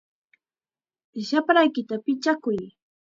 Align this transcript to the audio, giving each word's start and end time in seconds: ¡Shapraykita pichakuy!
¡Shapraykita 1.27 1.95
pichakuy! 2.05 2.57